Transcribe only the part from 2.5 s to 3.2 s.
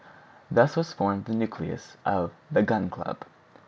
"Gun Club."